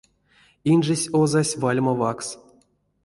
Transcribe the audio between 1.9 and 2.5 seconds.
ваксс.